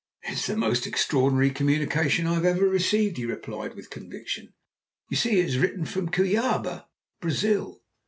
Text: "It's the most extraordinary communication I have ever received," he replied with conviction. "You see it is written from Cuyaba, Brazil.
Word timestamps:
"It's 0.23 0.47
the 0.47 0.57
most 0.57 0.87
extraordinary 0.87 1.51
communication 1.51 2.25
I 2.25 2.33
have 2.33 2.43
ever 2.43 2.67
received," 2.67 3.17
he 3.17 3.25
replied 3.27 3.75
with 3.75 3.91
conviction. 3.91 4.55
"You 5.11 5.17
see 5.17 5.37
it 5.39 5.45
is 5.45 5.59
written 5.59 5.85
from 5.85 6.09
Cuyaba, 6.09 6.87
Brazil. 7.19 7.83